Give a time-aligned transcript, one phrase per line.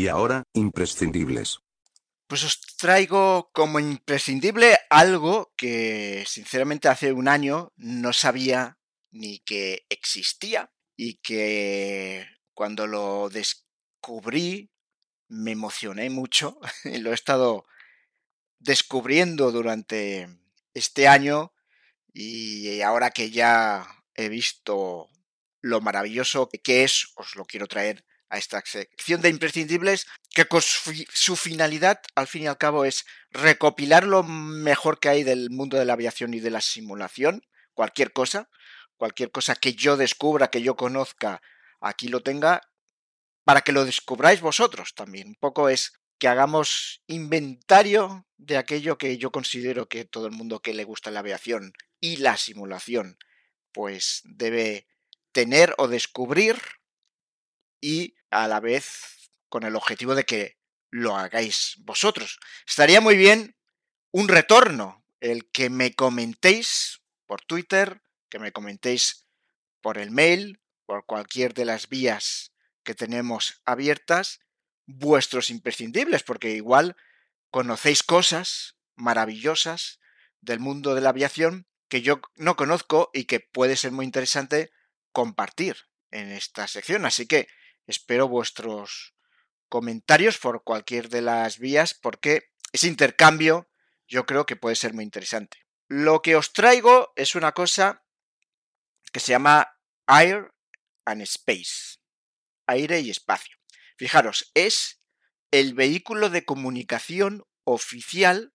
[0.00, 1.58] Y ahora, imprescindibles.
[2.26, 8.78] Pues os traigo como imprescindible algo que sinceramente hace un año no sabía
[9.10, 14.70] ni que existía y que cuando lo descubrí
[15.28, 17.66] me emocioné mucho y lo he estado
[18.58, 20.30] descubriendo durante
[20.72, 21.52] este año
[22.10, 25.10] y ahora que ya he visto
[25.60, 30.62] lo maravilloso que es, os lo quiero traer a esta sección de imprescindibles que con
[30.62, 35.76] su, finalidad al fin y al cabo es recopilar lo mejor que hay del mundo
[35.76, 37.44] de la aviación y de la simulación,
[37.74, 38.48] cualquier cosa,
[38.96, 41.42] cualquier cosa que yo descubra, que yo conozca,
[41.80, 42.62] aquí lo tenga,
[43.44, 45.28] para que lo descubráis vosotros también.
[45.28, 50.60] Un poco es que hagamos inventario de aquello que yo considero que todo el mundo
[50.60, 53.18] que le gusta la aviación y la simulación,
[53.72, 54.86] pues debe
[55.32, 56.60] tener o descubrir
[57.80, 60.58] y a la vez con el objetivo de que
[60.90, 62.38] lo hagáis vosotros.
[62.66, 63.56] Estaría muy bien
[64.10, 69.26] un retorno, el que me comentéis por Twitter, que me comentéis
[69.80, 74.40] por el mail, por cualquier de las vías que tenemos abiertas,
[74.86, 76.96] vuestros imprescindibles, porque igual
[77.50, 80.00] conocéis cosas maravillosas
[80.40, 84.72] del mundo de la aviación que yo no conozco y que puede ser muy interesante
[85.12, 85.76] compartir
[86.10, 87.04] en esta sección.
[87.04, 87.48] Así que
[87.90, 89.14] Espero vuestros
[89.68, 93.68] comentarios por cualquier de las vías porque ese intercambio
[94.06, 95.58] yo creo que puede ser muy interesante.
[95.88, 98.04] Lo que os traigo es una cosa
[99.12, 100.52] que se llama Air
[101.04, 101.98] and Space,
[102.66, 103.56] aire y espacio.
[103.96, 105.02] Fijaros, es
[105.50, 108.54] el vehículo de comunicación oficial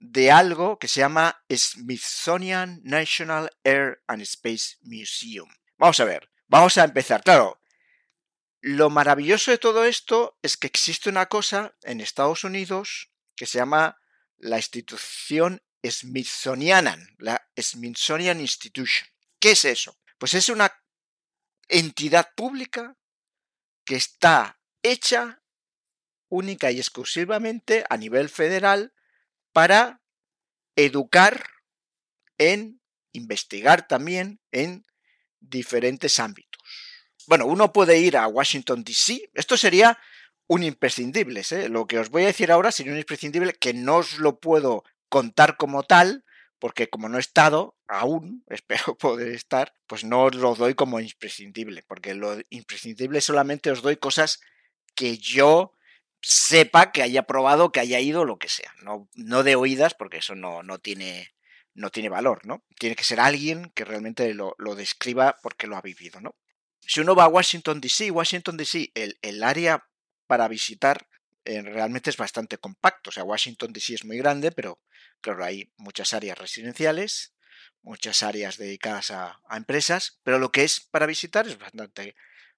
[0.00, 5.48] de algo que se llama Smithsonian National Air and Space Museum.
[5.78, 7.22] Vamos a ver, vamos a empezar.
[7.22, 7.60] Claro,
[8.60, 13.58] lo maravilloso de todo esto es que existe una cosa en Estados Unidos que se
[13.58, 13.98] llama
[14.38, 19.08] la institución Smithsoniana, la Smithsonian Institution.
[19.38, 19.98] ¿Qué es eso?
[20.18, 20.72] Pues es una
[21.68, 22.96] entidad pública
[23.84, 25.42] que está hecha
[26.28, 28.94] única y exclusivamente a nivel federal
[29.52, 30.02] para
[30.74, 31.46] educar
[32.38, 32.80] en
[33.12, 34.84] investigar también en
[35.40, 36.56] diferentes ámbitos
[37.26, 39.30] bueno, uno puede ir a Washington, D.C.
[39.34, 39.98] Esto sería
[40.46, 41.42] un imprescindible.
[41.50, 41.68] ¿eh?
[41.68, 44.84] Lo que os voy a decir ahora sería un imprescindible que no os lo puedo
[45.08, 46.24] contar como tal,
[46.58, 51.00] porque como no he estado aún, espero poder estar, pues no os lo doy como
[51.00, 54.40] imprescindible, porque lo imprescindible solamente os doy cosas
[54.94, 55.72] que yo
[56.22, 58.72] sepa, que haya probado, que haya ido, lo que sea.
[58.82, 61.34] No, no de oídas, porque eso no, no, tiene,
[61.74, 62.64] no tiene valor, ¿no?
[62.78, 66.34] Tiene que ser alguien que realmente lo, lo describa porque lo ha vivido, ¿no?
[66.86, 69.88] Si uno va a Washington, D.C., Washington, D.C., el, el, área
[70.26, 71.08] para visitar
[71.44, 73.10] eh, realmente es bastante compacto.
[73.10, 73.94] O sea, Washington, D.C.
[73.94, 74.80] es muy grande, pero
[75.20, 77.34] claro, hay muchas áreas residenciales,
[77.82, 82.14] muchas áreas dedicadas a, empresas, pero lo que es para visitar es bastante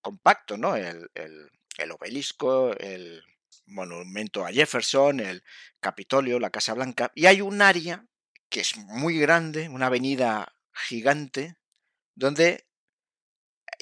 [0.00, 0.76] compacto, ¿no?
[0.76, 3.22] El, el, el obelisco, el
[3.66, 5.42] monumento a Jefferson, el
[5.80, 8.06] Capitolio, la Casa Blanca, y hay un área
[8.48, 11.56] que es muy grande, una avenida gigante,
[12.14, 12.66] donde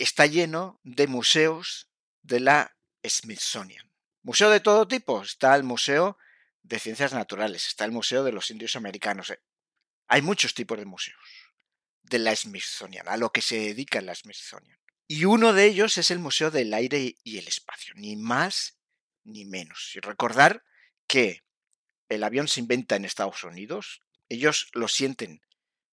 [0.03, 1.89] está lleno de museos
[2.23, 3.91] de la Smithsonian.
[4.23, 5.23] Museo de todo tipo.
[5.23, 6.19] Está el Museo
[6.63, 9.31] de Ciencias Naturales, está el Museo de los Indios Americanos.
[9.31, 9.41] Eh.
[10.09, 11.21] Hay muchos tipos de museos
[12.03, 14.79] de la Smithsonian, a lo que se dedica la Smithsonian.
[15.07, 18.79] Y uno de ellos es el Museo del Aire y el Espacio, ni más
[19.25, 19.93] ni menos.
[19.95, 20.65] Y recordar
[21.07, 21.43] que
[22.09, 25.41] el avión se inventa en Estados Unidos, ellos lo sienten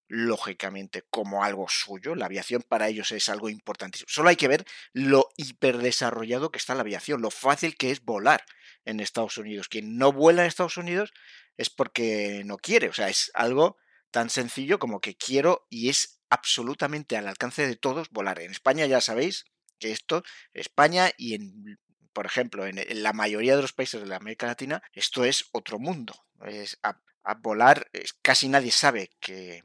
[0.07, 2.15] lógicamente como algo suyo.
[2.15, 4.07] La aviación para ellos es algo importantísimo.
[4.09, 8.43] Solo hay que ver lo hiperdesarrollado que está la aviación, lo fácil que es volar
[8.85, 9.67] en Estados Unidos.
[9.67, 11.13] Quien no vuela en Estados Unidos
[11.57, 12.89] es porque no quiere.
[12.89, 13.77] O sea, es algo
[14.11, 18.39] tan sencillo como que quiero y es absolutamente al alcance de todos volar.
[18.39, 19.45] En España ya sabéis
[19.79, 20.23] que esto,
[20.53, 21.77] España y en
[22.17, 25.77] por ejemplo, en, la mayoría de los países de la América Latina, esto es otro
[25.77, 26.15] mundo.
[26.47, 26.99] Es a,
[27.35, 27.91] volar,
[28.23, 29.61] casi nadie sabe que,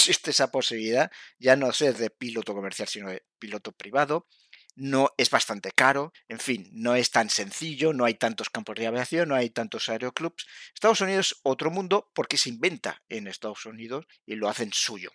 [0.00, 4.26] existe esa posibilidad, ya no ser de piloto comercial, sino de piloto privado.
[4.76, 8.86] No es bastante caro, en fin, no es tan sencillo, no hay tantos campos de
[8.86, 10.46] aviación, no hay tantos aeroclubs.
[10.72, 15.10] Estados Unidos es otro mundo porque se inventa en Estados Unidos y lo hacen suyo.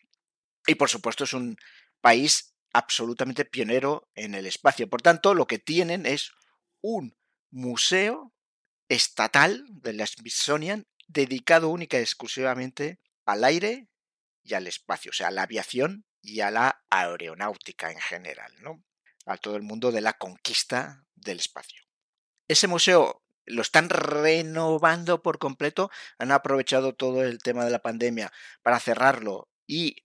[0.68, 1.58] Y por supuesto es un
[2.02, 4.90] país absolutamente pionero en el espacio.
[4.90, 6.32] Por tanto, lo que tienen es
[6.82, 7.18] un
[7.50, 8.34] museo
[8.90, 13.88] estatal de la Smithsonian dedicado única y exclusivamente al aire
[14.46, 18.84] y al espacio, o sea, a la aviación y a la aeronáutica en general, ¿no?
[19.26, 21.82] A todo el mundo de la conquista del espacio.
[22.48, 28.32] ese museo lo están renovando por completo, han aprovechado todo el tema de la pandemia
[28.64, 30.04] para cerrarlo y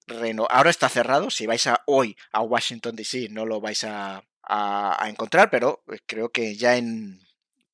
[0.51, 5.09] ahora está cerrado, si vais a hoy a Washington DC no lo vais a, a,
[5.09, 7.21] encontrar, pero eh, creo que ya en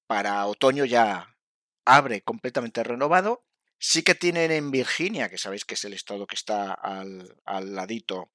[0.07, 1.37] para otoño ya
[1.85, 3.46] abre completamente renovado.
[3.79, 7.75] Sí que tienen en Virginia, que sabéis que es el estado que está al, al
[7.75, 8.31] ladito,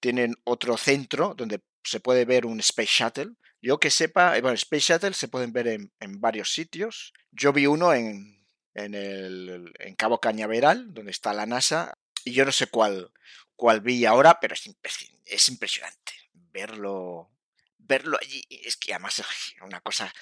[0.00, 3.32] tienen otro centro donde se puede ver un Space Shuttle.
[3.60, 7.12] Yo que sepa, eh, bueno, Space Shuttle se pueden ver en, en varios sitios.
[7.32, 12.44] Yo vi uno en, en, el, en Cabo Cañaveral, donde está la NASA, y yo
[12.44, 13.10] no sé cuál,
[13.56, 14.70] cuál vi ahora, pero es,
[15.24, 16.18] es impresionante
[16.52, 17.30] verlo,
[17.78, 18.46] verlo allí.
[18.50, 19.26] Es que además es
[19.62, 20.12] una cosa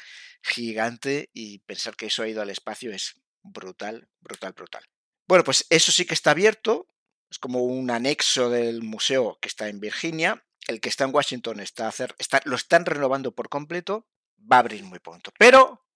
[0.42, 3.16] gigante y pensar que eso ha ido al espacio es
[3.52, 4.84] brutal, brutal, brutal.
[5.26, 6.88] Bueno, pues eso sí que está abierto,
[7.30, 10.44] es como un anexo del museo que está en Virginia.
[10.68, 14.08] El que está en Washington está, está lo están renovando por completo,
[14.50, 15.32] va a abrir muy pronto.
[15.38, 15.86] Pero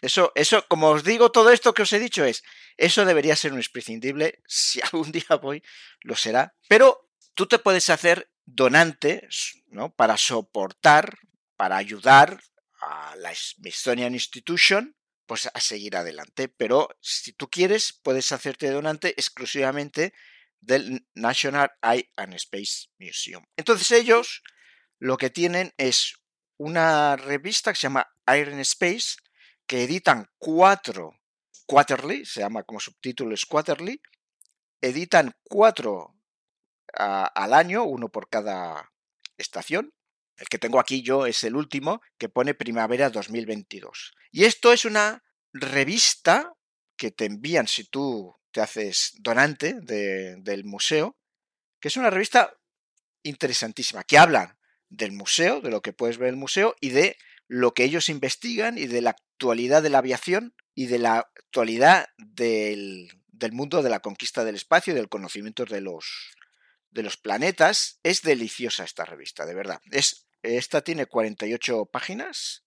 [0.00, 2.42] eso, eso, como os digo, todo esto que os he dicho es,
[2.76, 4.42] eso debería ser un imprescindible.
[4.46, 5.62] Si algún día voy,
[6.00, 6.54] lo será.
[6.68, 9.28] Pero tú te puedes hacer donante,
[9.66, 9.94] ¿no?
[9.94, 11.18] Para soportar,
[11.56, 12.40] para ayudar
[12.80, 14.94] a la Smithsonian Institution,
[15.26, 16.48] pues a seguir adelante.
[16.48, 20.12] Pero si tú quieres, puedes hacerte donante exclusivamente
[20.60, 23.44] del National Eye and Space Museum.
[23.56, 24.42] Entonces ellos
[24.98, 26.14] lo que tienen es
[26.56, 29.16] una revista que se llama Iron Space,
[29.66, 31.12] que editan cuatro
[31.66, 34.00] quarterly, se llama como subtítulo es quarterly,
[34.80, 36.14] editan cuatro
[36.92, 38.92] al año, uno por cada
[39.36, 39.92] estación.
[40.36, 44.12] El que tengo aquí yo es el último, que pone primavera 2022.
[44.32, 45.22] Y esto es una
[45.52, 46.52] revista
[46.96, 51.16] que te envían si tú te haces donante del museo,
[51.80, 52.52] que es una revista
[53.22, 54.58] interesantísima, que habla
[54.88, 57.16] del museo, de lo que puedes ver en el museo y de
[57.48, 62.06] lo que ellos investigan y de la actualidad de la aviación y de la actualidad
[62.16, 66.34] del, del mundo de la conquista del espacio y del conocimiento de los,
[66.90, 67.98] de los planetas.
[68.02, 69.80] Es deliciosa esta revista, de verdad.
[69.90, 72.64] Es, esta tiene 48 páginas,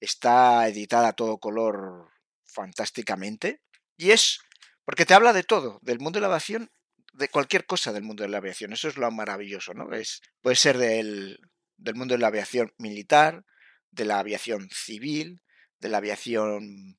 [0.00, 2.10] está editada a todo color
[2.44, 3.62] fantásticamente
[3.96, 4.40] y es
[4.84, 6.70] porque te habla de todo, del mundo de la aviación,
[7.12, 8.72] de cualquier cosa del mundo de la aviación.
[8.72, 9.92] Eso es lo maravilloso, ¿no?
[9.92, 11.38] Es, puede ser del,
[11.76, 13.44] del mundo de la aviación militar,
[13.90, 15.40] de la aviación civil,
[15.78, 16.98] de la aviación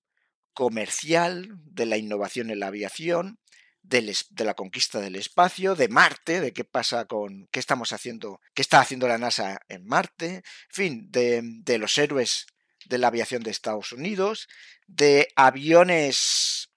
[0.54, 3.40] comercial, de la innovación en la aviación,
[3.84, 8.62] de la conquista del espacio, de Marte, de qué pasa con qué estamos haciendo, qué
[8.62, 12.48] está haciendo la NASA en Marte, en fin, de, de los héroes
[12.86, 14.48] de la aviación de Estados Unidos,
[14.88, 16.72] de aviones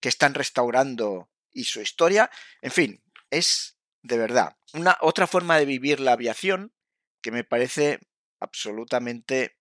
[0.00, 2.30] que están restaurando y su historia.
[2.62, 6.72] En fin, es de verdad una otra forma de vivir la aviación
[7.20, 8.00] que me parece
[8.40, 9.56] absolutamente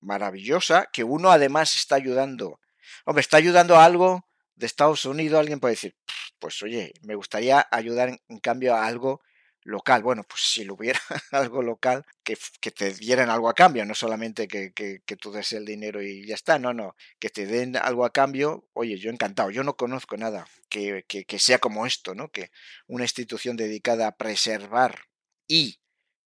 [0.00, 2.60] maravillosa, que uno además está ayudando.
[3.04, 5.96] Hombre, está ayudando a algo de Estados Unidos, alguien puede decir,
[6.38, 9.22] pues oye, me gustaría ayudar en cambio a algo
[9.66, 10.02] local.
[10.02, 11.00] Bueno, pues si lo hubiera
[11.32, 15.52] algo local, que, que, te dieran algo a cambio, no solamente que, que, tú des
[15.52, 19.10] el dinero y ya está, no, no, que te den algo a cambio, oye, yo
[19.10, 22.30] encantado, yo no conozco nada que, que sea como esto, ¿no?
[22.30, 22.50] Que
[22.86, 25.00] una institución dedicada a preservar
[25.48, 25.80] y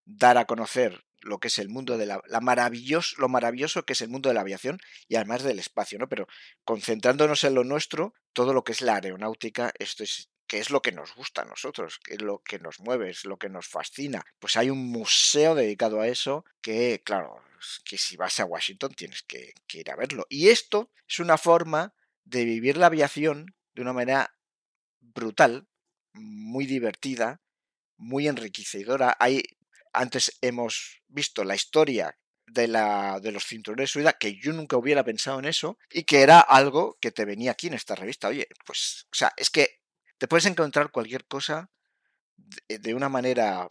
[0.05, 3.93] dar a conocer lo que es el mundo de la, la maravilloso, lo maravilloso que
[3.93, 4.79] es el mundo de la aviación
[5.09, 6.09] y además del espacio, ¿no?
[6.09, 6.27] Pero
[6.65, 10.83] concentrándonos en lo nuestro, todo lo que es la aeronáutica, esto es que es lo
[10.83, 13.69] que nos gusta a nosotros, que es lo que nos mueve, es lo que nos
[13.69, 14.25] fascina.
[14.41, 17.41] Pues hay un museo dedicado a eso que, claro,
[17.85, 20.27] que si vas a Washington tienes que, que ir a verlo.
[20.29, 24.35] Y esto es una forma de vivir la aviación de una manera
[25.01, 25.69] brutal,
[26.15, 27.41] muy divertida,
[27.97, 29.17] muy enriquecedora.
[29.21, 29.45] Hay,
[29.93, 32.17] antes hemos visto la historia
[32.47, 36.23] de, la, de los cinturones de que yo nunca hubiera pensado en eso y que
[36.23, 38.29] era algo que te venía aquí en esta revista.
[38.29, 39.81] Oye, pues, o sea, es que
[40.19, 41.71] te puedes encontrar cualquier cosa
[42.69, 43.69] de una manera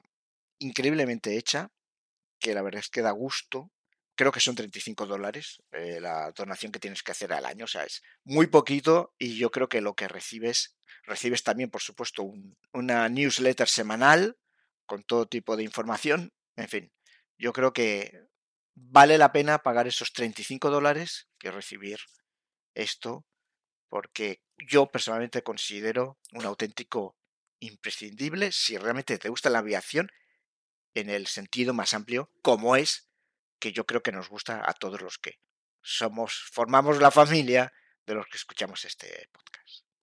[0.59, 1.71] increíblemente hecha,
[2.39, 3.71] que la verdad es que da gusto.
[4.15, 7.67] Creo que son 35 dólares eh, la donación que tienes que hacer al año, o
[7.67, 12.29] sea, es muy poquito y yo creo que lo que recibes, recibes también, por supuesto,
[12.73, 14.37] una newsletter semanal
[14.89, 16.91] con todo tipo de información, en fin,
[17.37, 18.27] yo creo que
[18.75, 21.99] vale la pena pagar esos 35 dólares que recibir
[22.73, 23.25] esto
[23.87, 27.15] porque yo personalmente considero un auténtico
[27.59, 30.11] imprescindible si realmente te gusta la aviación
[30.95, 33.09] en el sentido más amplio, como es
[33.59, 35.39] que yo creo que nos gusta a todos los que
[35.81, 37.71] somos, formamos la familia
[38.05, 39.58] de los que escuchamos este podcast.